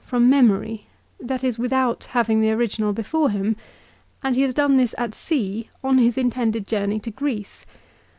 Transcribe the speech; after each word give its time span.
331 0.03 0.07
from 0.09 0.47
memory, 0.51 0.87
that 1.19 1.43
is 1.43 1.59
without 1.59 2.05
having 2.05 2.41
the 2.41 2.49
original 2.49 2.91
before 2.91 3.29
him, 3.29 3.55
and 4.23 4.35
has 4.35 4.51
done 4.51 4.75
this 4.75 4.95
at 4.97 5.13
sea 5.13 5.69
on 5.83 5.99
his 5.99 6.17
intended 6.17 6.65
journey 6.65 6.99
to 6.99 7.11
Greece 7.11 7.67